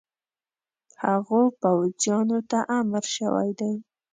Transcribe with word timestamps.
هغو 1.03 1.41
پوځیانو 1.61 2.39
ته 2.49 2.59
امر 2.79 3.03
شوی 3.15 3.49
دی. 3.59 3.73